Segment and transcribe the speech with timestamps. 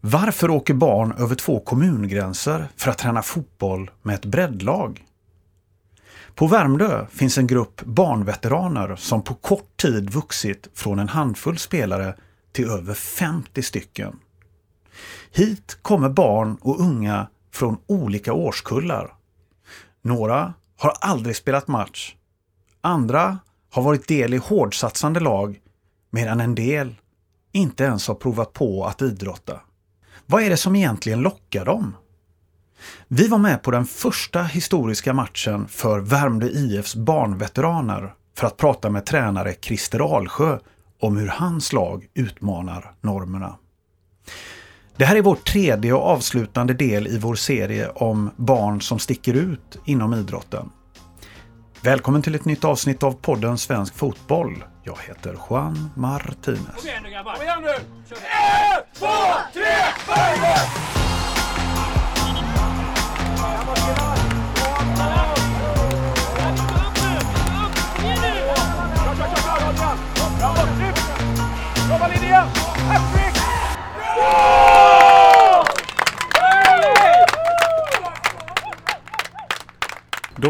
[0.00, 5.04] Varför åker barn över två kommungränser för att träna fotboll med ett breddlag?
[6.34, 12.14] På Värmdö finns en grupp barnveteraner som på kort tid vuxit från en handfull spelare
[12.52, 14.18] till över 50 stycken.
[15.32, 19.14] Hit kommer barn och unga från olika årskullar.
[20.02, 22.14] Några har aldrig spelat match.
[22.80, 23.38] Andra
[23.70, 25.60] har varit del i hårdsatsande lag
[26.10, 26.94] medan en del
[27.52, 29.60] inte ens har provat på att idrotta.
[30.30, 31.96] Vad är det som egentligen lockar dem?
[33.08, 38.90] Vi var med på den första historiska matchen för Värmdö IFs barnveteraner för att prata
[38.90, 40.58] med tränare Christer Alsjö
[41.00, 43.56] om hur hans lag utmanar normerna.
[44.96, 49.34] Det här är vår tredje och avslutande del i vår serie om barn som sticker
[49.34, 50.70] ut inom idrotten.
[51.82, 54.64] Välkommen till ett nytt avsnitt av podden Svensk Fotboll.
[54.82, 56.74] Jag heter Juan Martinez.
[56.76, 57.34] Kom igen nu grabbar!
[57.34, 57.68] Kom igen nu!
[57.70, 59.06] Ett, två,
[59.52, 59.64] tre,
[60.06, 60.56] börja!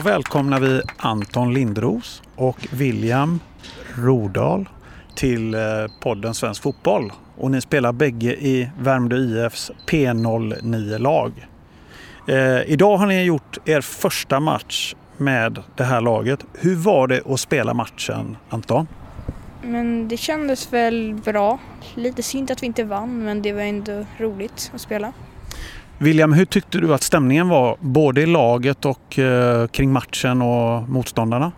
[0.09, 3.41] Välkomnar vi Anton Lindros och William
[3.95, 4.69] Rodal
[5.15, 5.61] till eh,
[6.01, 7.13] podden Svensk Fotboll.
[7.37, 11.49] Och ni spelar bägge i Värmdö IFs P09-lag.
[12.29, 16.45] Eh, idag har ni gjort er första match med det här laget.
[16.59, 18.87] Hur var det att spela matchen, Anton?
[19.63, 21.59] Men det kändes väl bra.
[21.95, 25.13] Lite synd att vi inte vann, men det var ändå roligt att spela.
[26.01, 30.89] William, hur tyckte du att stämningen var både i laget och eh, kring matchen och
[30.89, 31.53] motståndarna?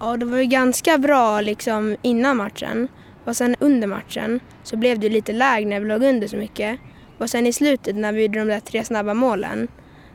[0.00, 2.88] Ja, det var ju ganska bra liksom innan matchen.
[3.24, 6.78] Och sen under matchen så blev det lite lägre när vi låg under så mycket.
[7.18, 9.68] Och sen i slutet när vi gjorde de där tre snabba målen,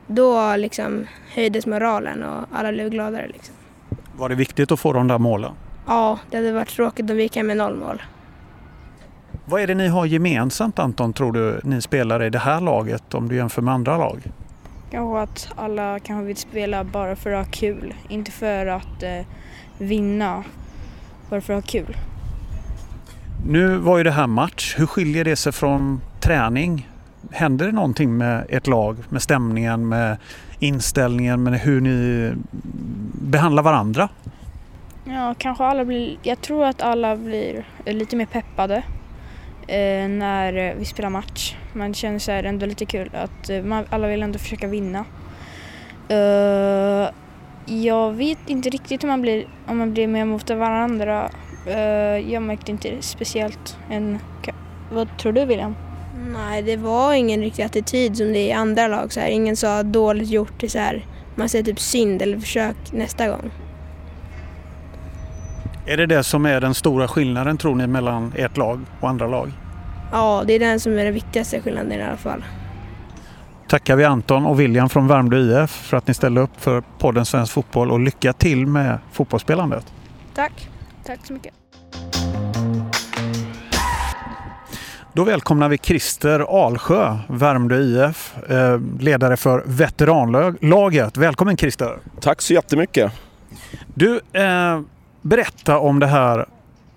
[0.08, 3.28] då liksom höjdes moralen och alla blev gladare.
[3.28, 3.56] Liksom.
[4.18, 5.52] Var det viktigt att få de där målen?
[5.88, 8.02] Ja, det hade varit tråkigt om vi gick hem med noll mål.
[9.46, 13.14] Vad är det ni har gemensamt Anton, tror du, ni spelare i det här laget
[13.14, 14.22] om du jämför med andra lag?
[14.92, 19.26] Kanske att alla kanske vill spela bara för att ha kul, inte för att eh,
[19.78, 20.44] vinna,
[21.30, 21.98] bara för att ha kul.
[23.48, 24.76] Nu var ju det här match.
[24.78, 26.90] Hur skiljer det sig från träning?
[27.32, 30.18] Händer det någonting med ert lag, med stämningen, med
[30.60, 32.32] inställningen, med hur ni
[33.22, 34.10] behandlar varandra?
[35.06, 38.84] Ja, kanske alla blir, jag tror att alla blir lite mer peppade
[39.68, 41.56] eh, när eh, vi spelar match.
[41.74, 45.06] Man känner kändes ändå lite kul att eh, man, alla vill ändå försöka vinna.
[46.12, 47.10] Uh,
[47.66, 51.30] jag vet inte riktigt om man blir, om man blir mer mot varandra.
[51.68, 54.20] Uh, jag märkte inte speciellt än.
[54.92, 55.76] Vad tror du William?
[56.34, 59.14] Nej, det var ingen riktig attityd som det är i andra lag.
[59.14, 59.28] Så här.
[59.28, 61.06] Ingen sa dåligt gjort till så här.
[61.36, 63.52] Man säger typ synd eller försök nästa gång.
[65.86, 69.28] Är det det som är den stora skillnaden tror ni mellan ert lag och andra
[69.28, 69.52] lag?
[70.12, 72.44] Ja, det är den som är den viktigaste skillnaden i alla fall.
[73.68, 77.26] Tackar vi Anton och William från Värmdö IF för att ni ställde upp för podden
[77.26, 79.94] Svensk Fotboll och lycka till med fotbollsspelandet.
[80.34, 80.70] Tack.
[81.06, 81.54] Tack så mycket.
[85.14, 91.18] Då välkomnar vi Christer Alsjö, Värmdö IF, eh, ledare för veteranlaget.
[91.18, 91.98] Välkommen Christer!
[92.22, 93.12] Tack så jättemycket!
[93.94, 94.80] Du, eh,
[95.24, 96.46] berätta om det här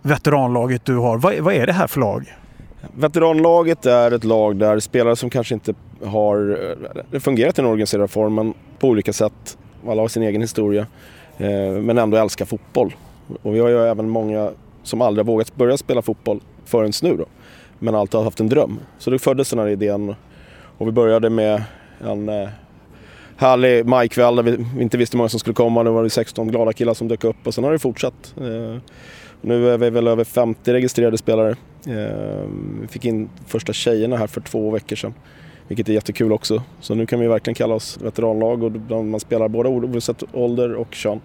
[0.03, 1.19] veteranlaget du har.
[1.19, 2.37] Vad, vad är det här för lag?
[2.95, 6.59] Veteranlaget är ett lag där spelare som kanske inte har
[7.13, 10.87] eh, fungerat i den organiserade formen på olika sätt, alla har sin egen historia,
[11.39, 12.95] eh, men ändå älskar fotboll.
[13.43, 14.51] Och vi har ju även många
[14.83, 17.27] som aldrig har vågat börja spela fotboll förrän nu då,
[17.79, 18.79] men alltid har haft en dröm.
[18.99, 20.15] Så då föddes den här idén
[20.79, 21.63] och vi började med
[22.01, 22.49] en eh,
[23.37, 25.83] härlig majkväll där vi inte visste hur många som skulle komma.
[25.83, 28.35] Nu var det 16 glada killar som dök upp och sen har det fortsatt.
[28.37, 28.77] Eh,
[29.41, 31.51] nu är vi väl över 50 registrerade spelare.
[31.87, 32.47] Eh,
[32.81, 35.15] vi fick in första tjejerna här för två veckor sedan.
[35.69, 36.63] Vilket är jättekul också.
[36.81, 40.95] Så nu kan vi verkligen kalla oss veteranlag och man spelar både oavsett ålder och
[40.95, 41.21] kön.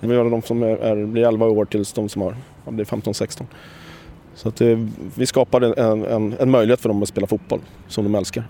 [0.00, 3.42] Vi har de som är, är, blir 11 år tills de som har, blir 15-16.
[4.34, 8.04] Så att det, vi skapade en, en, en möjlighet för dem att spela fotboll som
[8.04, 8.44] de älskar.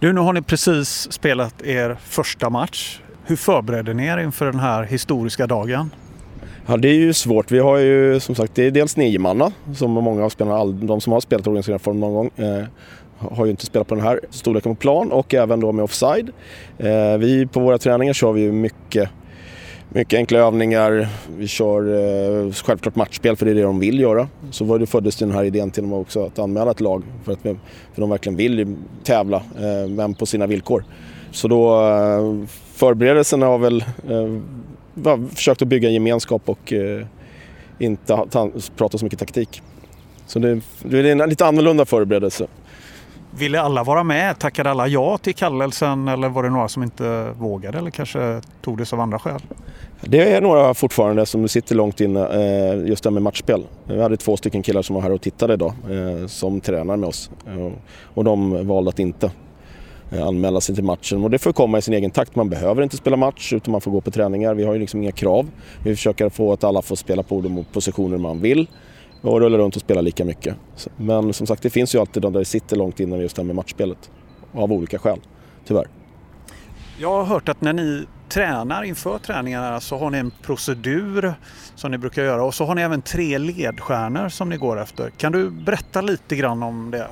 [0.00, 3.00] Du, nu har ni precis spelat er första match.
[3.24, 5.90] Hur förbereder ni er inför den här historiska dagen?
[6.66, 7.50] Ja, det är ju svårt.
[7.50, 11.12] Vi har ju som sagt, det är dels niomanna som många av spelarna, de som
[11.12, 12.64] har spelat organiserad form någon gång, eh,
[13.18, 16.30] har ju inte spelat på den här storleken på plan och även då med offside.
[16.78, 19.10] Eh, vi på våra träningar kör vi ju mycket
[19.94, 21.08] mycket enkla övningar.
[21.36, 21.80] Vi kör
[22.46, 24.28] eh, självklart matchspel för det är det de vill göra.
[24.50, 27.32] Så var det föddes den här idén till dem också att anmäla ett lag för
[27.32, 30.84] att för de verkligen vill tävla eh, men på sina villkor.
[31.30, 33.84] Så då eh, förberedelserna har väl
[35.04, 37.06] eh, försökt att bygga en gemenskap och eh,
[37.78, 39.62] inte ha, ta, prata så mycket taktik.
[40.26, 42.46] Så det, det är en lite annorlunda förberedelse.
[43.38, 44.38] Ville alla vara med?
[44.38, 48.78] Tackade alla ja till kallelsen eller var det några som inte vågade eller kanske tog
[48.78, 49.40] det av andra skäl?
[50.00, 53.66] Det är några fortfarande som sitter långt inne eh, just det med matchspel.
[53.84, 57.08] Vi hade två stycken killar som var här och tittade idag eh, som tränar med
[57.08, 57.72] oss eh,
[58.14, 59.30] och de valde att inte
[60.20, 62.36] anmäla sig till matchen och det får komma i sin egen takt.
[62.36, 64.54] Man behöver inte spela match utan man får gå på träningar.
[64.54, 65.46] Vi har ju liksom inga krav.
[65.84, 68.66] Vi försöker få att alla får spela på de positioner man vill
[69.22, 70.56] och rulla runt och spela lika mycket.
[70.96, 73.42] Men som sagt, det finns ju alltid de där det sitter långt innan just det
[73.42, 74.10] här med matchspelet.
[74.52, 75.20] Av olika skäl,
[75.64, 75.86] tyvärr.
[76.98, 81.34] Jag har hört att när ni tränar inför träningarna så har ni en procedur
[81.74, 85.10] som ni brukar göra och så har ni även tre ledstjärnor som ni går efter.
[85.10, 87.06] Kan du berätta lite grann om det?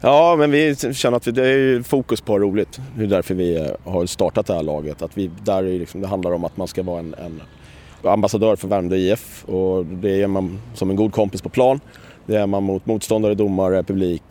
[0.00, 2.80] Ja, men vi känner att det är fokus på roligt.
[2.96, 5.02] Det är därför vi eh, har startat det här laget.
[5.02, 7.42] Att vi, där liksom, det handlar om att man ska vara en, en
[8.02, 11.80] ambassadör för Värmdö IF och det är man som en god kompis på plan.
[12.26, 14.22] Det är man mot motståndare, domare, publik,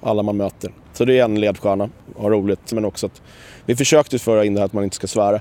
[0.00, 0.72] alla man möter.
[0.92, 2.72] Så det är en ledstjärna, ha roligt.
[2.72, 3.22] Men också att
[3.66, 5.40] vi försökte föra in det här att man inte ska svära.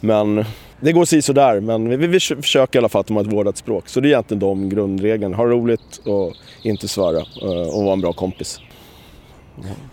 [0.00, 0.44] Men
[0.80, 1.60] det går si där.
[1.60, 3.88] men vi, vi försöker i alla fall att de har ett vårdat språk.
[3.88, 5.36] Så det är egentligen de grundreglerna.
[5.36, 6.32] Ha roligt och
[6.62, 8.60] inte svära eh, och vara en bra kompis.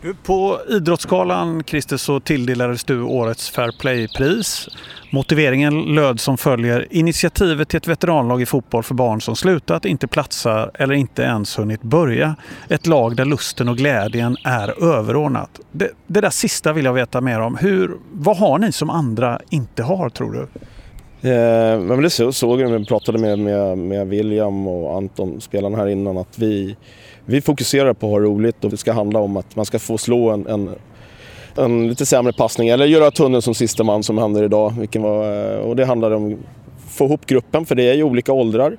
[0.02, 4.68] Du, på Idrottsgalan, Christer, så tilldelades du årets Fair Play-pris.
[5.12, 6.88] Motiveringen löd som följer.
[6.90, 11.60] Initiativet till ett veteranlag i fotboll för barn som slutat, inte platsar eller inte ens
[11.60, 12.36] hunnit börja.
[12.70, 15.60] Ett lag där lusten och glädjen är överordnat.
[15.72, 17.58] Det, det där sista vill jag veta mer om.
[17.58, 20.48] Hur, vad har ni som andra inte har, tror du?
[21.22, 25.78] Eh, men det såg jag när vi pratade med, med, med William och Anton, spelarna
[25.78, 26.76] här innan, att vi,
[27.30, 29.98] vi fokuserar på att ha roligt och det ska handla om att man ska få
[29.98, 30.70] slå en, en,
[31.56, 34.74] en lite sämre passning eller göra tunneln som sista man som händer idag.
[34.80, 38.04] Vilken var, eh, och det handlar om att få ihop gruppen för det är ju
[38.04, 38.78] olika åldrar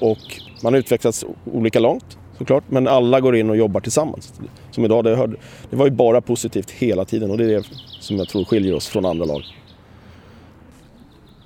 [0.00, 0.18] och
[0.62, 2.64] man utvecklas olika långt såklart.
[2.68, 4.32] Men alla går in och jobbar tillsammans.
[4.70, 5.36] Som idag, det, hörde,
[5.70, 7.64] det var ju bara positivt hela tiden och det är det
[8.00, 9.42] som jag tror skiljer oss från andra lag.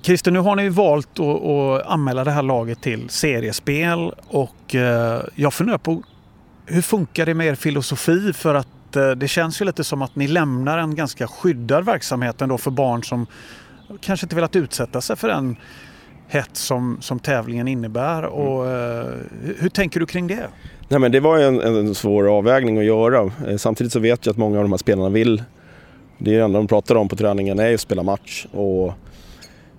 [0.01, 5.53] Christer, nu har ni valt att, anmäla det här laget till seriespel och eh, jag
[5.53, 6.03] funderar på
[6.67, 8.33] hur funkar det med er filosofi?
[8.33, 12.41] För att eh, det känns ju lite som att ni lämnar en ganska skyddad verksamhet
[12.41, 13.27] ändå för barn som
[14.01, 15.55] kanske inte velat utsätta sig för den
[16.27, 18.19] hets som, som tävlingen innebär.
[18.19, 18.31] Mm.
[18.31, 19.05] Och, eh,
[19.57, 20.47] hur tänker du kring det?
[20.87, 23.31] Nej, men det var en, en svår avvägning att göra.
[23.47, 25.43] Eh, samtidigt så vet jag att många av de här spelarna vill,
[26.17, 28.45] det är det enda de pratar om på träningen, är att spela match.
[28.51, 28.93] Och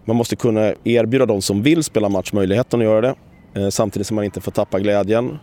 [0.04, 3.14] man måste kunna erbjuda de som vill spela match möjligheten att göra det.
[3.70, 5.38] Samtidigt som man inte får tappa glädjen.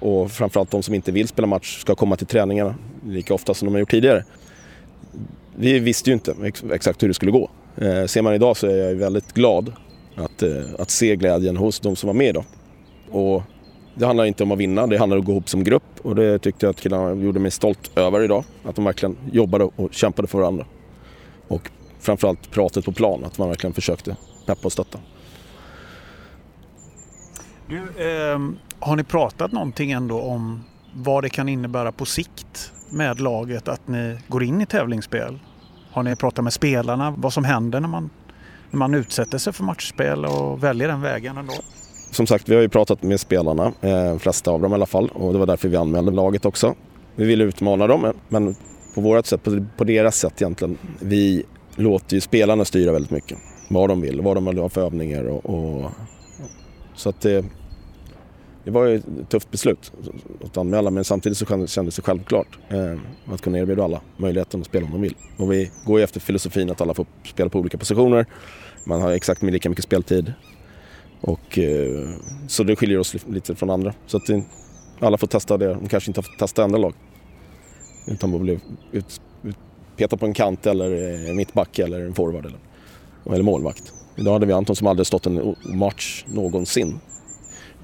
[0.00, 2.74] Och framförallt de som inte vill spela match ska komma till träningarna
[3.06, 4.24] lika ofta som de har gjort tidigare.
[5.56, 6.34] Vi visste ju inte
[6.72, 7.50] exakt hur det skulle gå.
[7.76, 9.72] Eh, ser man idag så är jag väldigt glad
[10.14, 12.44] att, eh, att se glädjen hos de som var med idag.
[13.10, 13.42] Och
[13.94, 16.14] det handlar inte om att vinna, det handlar om att gå ihop som grupp och
[16.14, 18.44] det tyckte jag att killarna gjorde mig stolt över idag.
[18.64, 20.66] Att de verkligen jobbade och kämpade för varandra.
[21.48, 24.16] Och framförallt pratet på plan, att man verkligen försökte
[24.46, 24.98] peppa och stötta.
[27.68, 28.38] Du, eh,
[28.78, 33.88] har ni pratat någonting ändå om vad det kan innebära på sikt med laget att
[33.88, 35.38] ni går in i tävlingsspel?
[35.90, 38.10] Har ni pratat med spelarna vad som händer när man,
[38.70, 41.52] när man utsätter sig för matchspel och väljer den vägen ändå?
[42.10, 44.86] Som sagt, vi har ju pratat med spelarna, eh, de flesta av dem i alla
[44.86, 46.74] fall, och det var därför vi anmälde laget också.
[47.16, 48.54] Vi ville utmana dem, men
[48.94, 49.40] på vårt sätt,
[49.76, 50.78] på deras sätt egentligen.
[51.00, 51.44] Vi
[51.76, 53.38] låter ju spelarna styra väldigt mycket.
[53.70, 55.90] Vad de vill, vad de vill ha för övningar och, och
[56.94, 57.44] så att det,
[58.68, 59.92] det var ju ett tufft beslut
[60.44, 62.94] att anmäla men samtidigt så kändes det självklart eh,
[63.34, 65.14] att kunna erbjuda alla möjligheten att spela om de vill.
[65.36, 68.26] Och vi går ju efter filosofin att alla får spela på olika positioner.
[68.84, 70.32] Man har exakt lika mycket speltid.
[71.20, 72.08] Och, eh,
[72.48, 73.94] så det skiljer oss lite från andra.
[74.06, 74.42] Så att det,
[74.98, 75.74] alla får testa det.
[75.74, 76.94] De kanske inte har fått testa andra lag.
[78.06, 78.60] Utan man blir
[78.92, 79.20] ut,
[79.96, 82.58] petad på en kant eller eh, mittback eller en forward eller,
[83.34, 83.92] eller målvakt.
[84.16, 87.00] Idag hade vi Anton som aldrig stått en match någonsin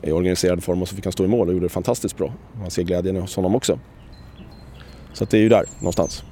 [0.04, 2.32] i organiserad form och så fick han stå i mål och gjorde det fantastiskt bra.
[2.60, 3.78] Man ser glädjen hos honom också.
[5.12, 6.22] Så det är ju där någonstans.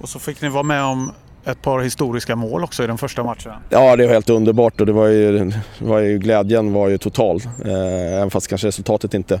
[0.00, 1.12] Och så fick ni vara med om
[1.44, 3.52] ett par historiska mål också i den första matchen.
[3.70, 7.40] Ja, det var helt underbart och det var ju, var ju glädjen var ju total.
[7.64, 9.40] Eh, även fast kanske resultatet inte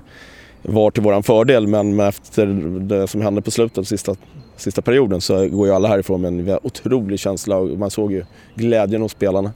[0.62, 2.46] var till våran fördel men efter
[2.80, 4.16] det som hände på slutet, sista,
[4.62, 8.24] sista perioden, så går ju alla härifrån med en otrolig känsla och man såg ju
[8.54, 9.52] glädjen hos spelarna.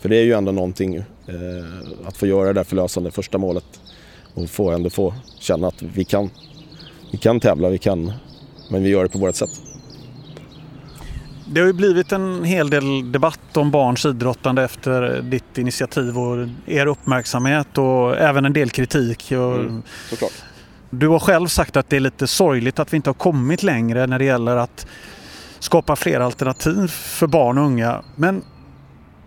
[0.00, 1.04] För det är ju ändå någonting eh,
[2.06, 3.80] att få göra det där förlösande första målet
[4.34, 6.30] och få ändå få känna att vi kan,
[7.12, 8.12] vi kan tävla, vi kan,
[8.70, 9.50] men vi gör det på vårt sätt.
[11.46, 16.48] Det har ju blivit en hel del debatt om barns idrottande efter ditt initiativ och
[16.66, 19.32] er uppmärksamhet och även en del kritik.
[19.32, 20.32] Mm, såklart.
[20.98, 24.06] Du har själv sagt att det är lite sorgligt att vi inte har kommit längre
[24.06, 24.86] när det gäller att
[25.58, 28.02] skapa fler alternativ för barn och unga.
[28.16, 28.42] Men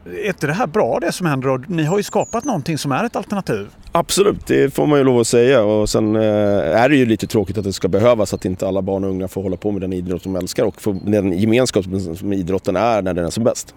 [0.06, 1.64] är inte det här bra det som händer?
[1.68, 3.68] Ni har ju skapat någonting som är ett alternativ.
[3.92, 5.64] Absolut, det får man ju lov att säga.
[5.64, 8.82] Och sen eh, är det ju lite tråkigt att det ska behövas att inte alla
[8.82, 11.86] barn och unga får hålla på med den idrott de älskar och få den gemenskap
[12.18, 13.76] som idrotten är när den är som bäst.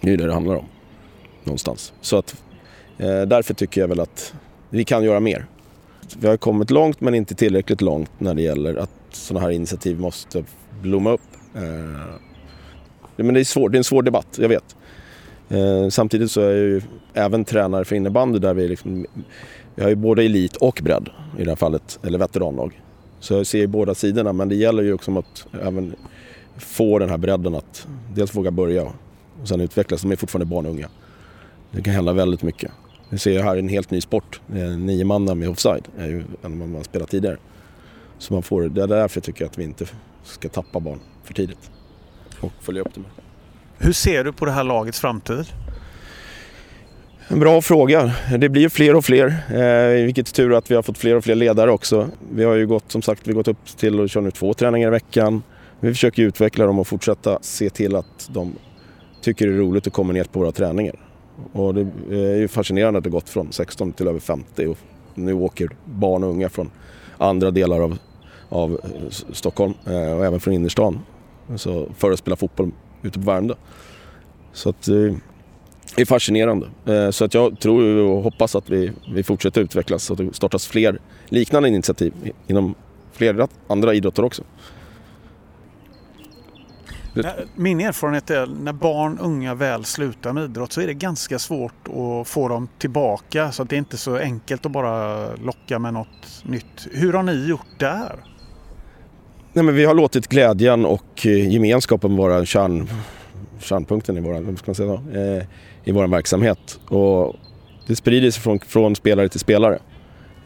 [0.00, 0.64] Det är ju det det handlar om.
[1.44, 1.92] Någonstans.
[2.00, 2.34] Så att
[2.98, 4.34] eh, därför tycker jag väl att
[4.70, 5.46] vi kan göra mer.
[6.18, 10.00] Vi har kommit långt men inte tillräckligt långt när det gäller att sådana här initiativ
[10.00, 10.44] måste
[10.82, 11.20] blomma upp.
[11.54, 11.62] Eh,
[13.16, 14.76] men det är, svår, det är en svår debatt, jag vet.
[15.48, 16.80] Eh, samtidigt så är jag ju
[17.14, 19.06] även tränare för innebandy där vi liksom,
[19.74, 22.80] vi har ju både elit och bredd i det här fallet, eller veteranlag.
[23.20, 25.94] Så jag ser ju båda sidorna men det gäller ju också att även
[26.56, 28.82] få den här bredden att dels våga börja
[29.42, 30.02] och sen utvecklas.
[30.02, 30.88] De är fortfarande barn och unga.
[31.70, 32.70] Det kan hända väldigt mycket.
[33.12, 34.40] Vi ser här en helt ny sport.
[34.78, 37.36] Nio manna med offside är ju än vad man spelat tidigare.
[38.18, 39.86] Så man får, det är därför jag tycker att vi inte
[40.24, 41.70] ska tappa barn för tidigt
[42.40, 43.10] och följa upp det med.
[43.78, 45.46] Hur ser du på det här lagets framtid?
[47.28, 48.14] En bra fråga.
[48.38, 49.26] Det blir fler och fler.
[49.50, 52.08] Eh, vilket tur att vi har fått fler och fler ledare också.
[52.32, 54.88] Vi har ju gått, som sagt, vi gått upp till att köra nu två träningar
[54.88, 55.42] i veckan.
[55.80, 58.52] Vi försöker utveckla dem och fortsätta se till att de
[59.20, 61.11] tycker det är roligt att komma ner på våra träningar.
[61.52, 64.78] Och det är ju fascinerande att det gått från 16 till över 50 och
[65.14, 66.70] nu åker barn och unga från
[67.18, 67.98] andra delar av,
[68.48, 70.98] av eh, Stockholm eh, och även från innerstan
[71.50, 72.70] alltså för att spela fotboll
[73.02, 73.54] ute på Värmdö.
[74.52, 75.14] Så att, eh,
[75.96, 76.66] det är fascinerande.
[76.86, 80.34] Eh, så att jag tror och hoppas att vi, vi fortsätter utvecklas och att det
[80.34, 80.98] startas fler
[81.28, 82.12] liknande initiativ
[82.46, 82.74] inom
[83.12, 84.42] flera andra idrotter också.
[87.54, 90.94] Min erfarenhet är att när barn och unga väl slutar med idrott så är det
[90.94, 93.52] ganska svårt att få dem tillbaka.
[93.52, 96.88] Så att det är inte så enkelt att bara locka med något nytt.
[96.92, 98.24] Hur har ni gjort där?
[99.52, 102.88] Nej, men vi har låtit glädjen och eh, gemenskapen vara kärn,
[103.58, 105.44] kärnpunkten i vår, ska man säga så, eh,
[105.84, 106.80] i vår verksamhet.
[106.88, 107.36] Och
[107.86, 109.78] det sprider sig från, från spelare till spelare.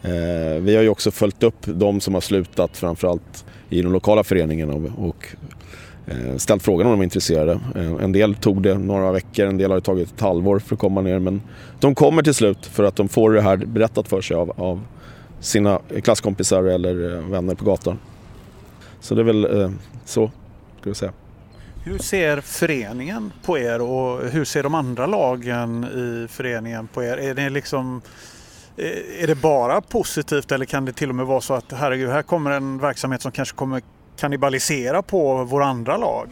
[0.03, 4.25] Eh, vi har ju också följt upp de som har slutat framförallt i de lokala
[4.25, 5.27] föreningarna och,
[6.07, 7.61] Eh, ställt frågan om de var intresserade.
[7.75, 10.75] Eh, en del tog det några veckor, en del har det tagit ett halvår för
[10.75, 11.19] att komma ner.
[11.19, 11.43] Men
[11.81, 14.81] de kommer till slut för att de får det här berättat för sig av, av
[15.41, 17.99] sina klasskompisar eller eh, vänner på gatan.
[19.01, 19.71] Så det är väl eh,
[20.05, 20.31] så,
[20.81, 21.13] skulle jag säga.
[21.85, 27.17] Hur ser föreningen på er och hur ser de andra lagen i föreningen på er?
[27.17, 28.01] Är det, liksom,
[29.21, 32.23] är det bara positivt eller kan det till och med vara så att herregud, här
[32.23, 33.83] kommer en verksamhet som kanske kommer
[34.17, 36.29] kannibalisera på våra andra lag?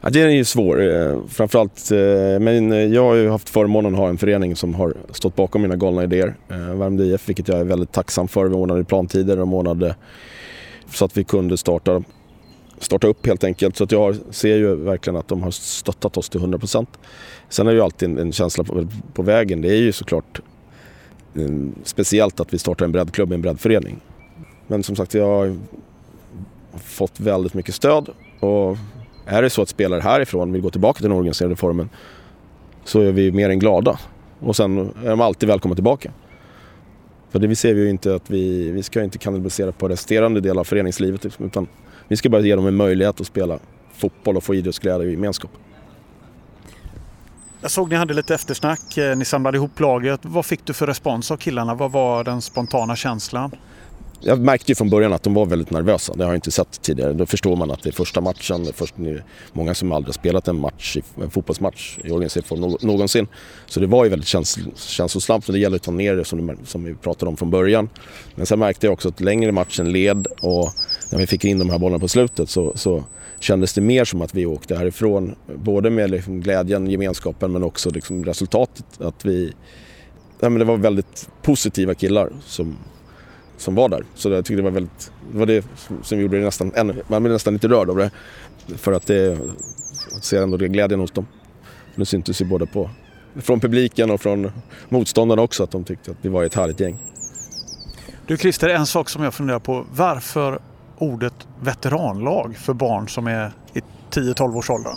[0.00, 4.00] Ja, det är ju svår eh, framförallt, eh, men jag har ju haft förmånen att
[4.00, 6.34] ha en förening som har stått bakom mina galna idéer.
[6.48, 8.44] Eh, Värmdö IF, vilket jag är väldigt tacksam för.
[8.44, 9.96] Vi ordnade plantider och ordnade
[10.94, 12.02] så att vi kunde starta
[12.78, 13.76] starta upp helt enkelt.
[13.76, 16.86] Så att jag ser ju verkligen att de har stöttat oss till 100%.
[17.48, 19.60] Sen är det ju alltid en, en känsla på, på, vägen.
[19.60, 20.40] Det är ju såklart
[21.82, 24.00] speciellt att vi startar en breddklubb, i en breddförening.
[24.66, 25.58] Men som sagt, jag
[26.78, 28.08] fått väldigt mycket stöd.
[28.40, 28.76] Och
[29.26, 31.88] är det så att spelare härifrån vill gå tillbaka till den organiserade formen
[32.84, 33.98] så är vi mer än glada.
[34.40, 36.12] Och sen är de alltid välkomna tillbaka.
[37.30, 40.40] För det vi ser vi ju inte att vi, vi ska inte kannibalisera på resterande
[40.40, 41.24] del av föreningslivet.
[41.24, 41.66] Liksom, utan
[42.08, 43.58] vi ska bara ge dem en möjlighet att spela
[43.94, 45.50] fotboll och få idrottsglädje och gemenskap.
[47.60, 50.20] Jag såg ni hade lite eftersnack, eh, ni samlade ihop laget.
[50.22, 51.74] Vad fick du för respons av killarna?
[51.74, 53.50] Vad var den spontana känslan?
[54.20, 56.14] Jag märkte ju från början att de var väldigt nervösa.
[56.14, 57.12] Det har jag inte sett tidigare.
[57.12, 58.64] Då förstår man att det är första matchen.
[58.64, 58.94] Det är först,
[59.52, 63.26] många som aldrig har spelat en, match, en fotbollsmatch i organiserad form någonsin.
[63.66, 65.46] Så det var ju väldigt käns känslosamt.
[65.46, 67.88] Det gäller att ta ner det som, som vi pratade om från början.
[68.34, 70.68] Men sen märkte jag också att längre matchen led och
[71.12, 73.04] när vi fick in de här bollarna på slutet så, så
[73.40, 75.34] kändes det mer som att vi åkte härifrån.
[75.54, 79.00] Både med liksom glädjen, gemenskapen men också liksom resultatet.
[79.00, 79.52] Att vi,
[80.40, 82.76] ja, men det var väldigt positiva killar som,
[83.56, 84.04] som var där.
[84.14, 85.64] Så jag tyckte det var väldigt, det var det
[86.02, 86.72] som gjorde det nästan,
[87.08, 88.10] man blev nästan lite rörd av det.
[88.76, 89.38] För att det,
[90.16, 91.26] att se ändå det glädjen hos dem.
[91.94, 92.90] Det syntes ju både på,
[93.36, 94.52] från publiken och från
[94.88, 96.98] motståndarna också att de tyckte att vi var ett härligt gäng.
[98.26, 99.86] Du Christer, en sak som jag funderar på.
[99.92, 100.58] Varför
[100.98, 104.96] ordet veteranlag för barn som är i 10-12 års åldern?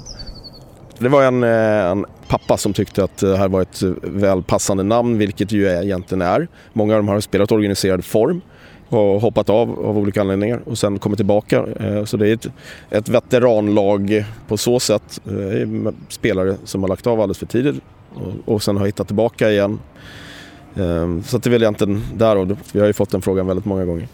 [1.00, 3.92] Det var en, eh, en, pappa som tyckte att eh, det här var ett eh,
[4.02, 6.48] väl passande namn, vilket ju egentligen är.
[6.74, 8.42] Många av dem har spelat organiserad form
[8.90, 11.66] och hoppat av av olika anledningar och sen kommit tillbaka.
[12.06, 12.48] Så det är ett,
[12.90, 15.22] ett veteranlag på så sätt.
[16.10, 17.76] Spelare som har lagt av alldeles för tidigt
[18.14, 19.80] och, och sen har hittat tillbaka igen.
[21.26, 24.08] Så det är väl egentligen därav, vi har ju fått den frågan väldigt många gånger.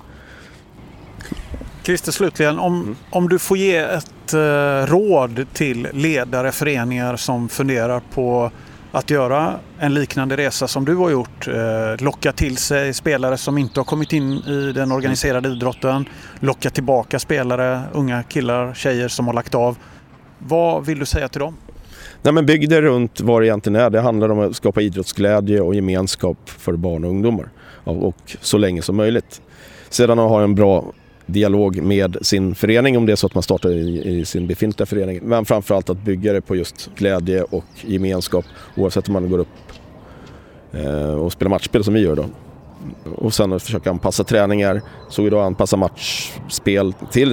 [1.85, 2.95] Christer, slutligen, om, mm.
[3.09, 8.51] om du får ge ett eh, råd till ledare, föreningar som funderar på
[8.91, 11.47] att göra en liknande resa som du har gjort.
[11.47, 16.05] Eh, locka till sig spelare som inte har kommit in i den organiserade idrotten.
[16.39, 19.77] Locka tillbaka spelare, unga killar, tjejer som har lagt av.
[20.39, 21.57] Vad vill du säga till dem?
[22.21, 23.89] Nej, men bygg det runt vad det egentligen är.
[23.89, 27.49] Det handlar om att skapa idrottsglädje och gemenskap för barn och ungdomar.
[27.83, 29.41] Och så länge som möjligt.
[29.89, 30.93] Sedan att ha en bra
[31.25, 34.85] dialog med sin förening om det är så att man startar i, i sin befintliga
[34.85, 35.19] förening.
[35.23, 39.47] Men framförallt att bygga det på just glädje och gemenskap oavsett om man går upp
[40.73, 42.25] eh, och spelar matchspel som vi gör då.
[43.15, 47.31] Och sen att försöka anpassa träningar, så idag anpassa matchspel till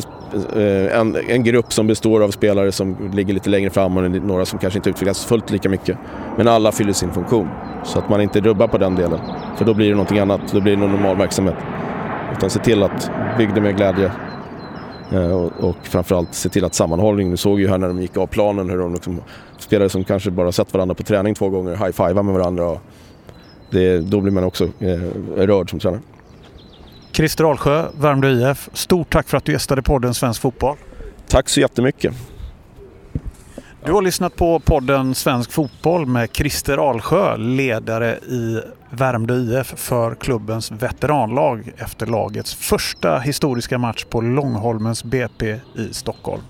[0.57, 4.45] eh, en, en grupp som består av spelare som ligger lite längre fram och några
[4.45, 5.99] som kanske inte utvecklas fullt lika mycket.
[6.37, 7.49] Men alla fyller sin funktion.
[7.85, 9.19] Så att man inte rubbar på den delen.
[9.59, 11.57] För då blir det någonting annat, då blir det någon normal verksamhet.
[12.33, 14.13] Utan se till att bygga det med glädje
[15.13, 17.31] eh, och, och framförallt se till att sammanhållning.
[17.31, 19.21] Vi såg ju här när de gick av planen hur de liksom,
[19.59, 22.79] spelare som kanske bara sett varandra på träning två gånger high-fivar med varandra.
[23.71, 25.01] Det, då blir man också eh,
[25.37, 26.01] rörd som tränare.
[27.13, 28.69] Christer Alsjö, Värmdö IF.
[28.73, 30.77] Stort tack för att du gästade podden Svensk Fotboll.
[31.29, 32.15] Tack så jättemycket.
[33.85, 38.61] Du har lyssnat på podden Svensk Fotboll med Christer Alsjö, ledare i
[38.95, 46.43] Värmdö IF för klubbens veteranlag efter lagets första historiska match på Långholmens BP i Stockholm.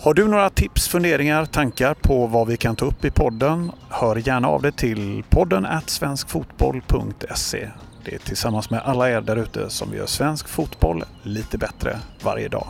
[0.00, 3.72] Har du några tips, funderingar, tankar på vad vi kan ta upp i podden?
[3.88, 7.70] Hör gärna av dig till podden svenskfotboll.se.
[8.04, 12.48] Det är tillsammans med alla er där ute som gör svensk fotboll lite bättre varje
[12.48, 12.66] dag.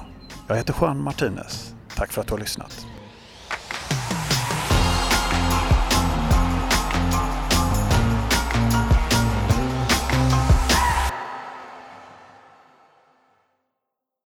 [0.49, 1.75] Jag heter Juan Martinez.
[1.97, 2.87] Tack för att du har lyssnat.